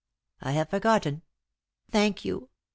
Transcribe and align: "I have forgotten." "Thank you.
"I 0.41 0.53
have 0.53 0.71
forgotten." 0.71 1.21
"Thank 1.91 2.25
you. 2.25 2.49